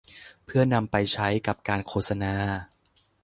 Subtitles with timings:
[0.45, 2.33] เพื่อนำไปใช้กับการโฆษณา